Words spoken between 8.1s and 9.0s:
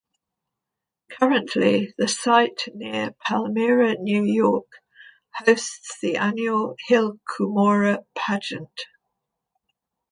Pageant".